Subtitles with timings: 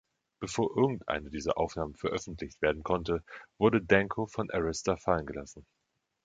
[0.39, 3.23] Bevor irgendeine dieser Aufnahmen veröffentlicht werden konnte,
[3.59, 5.63] wurde Danko von Arista fallengelassen.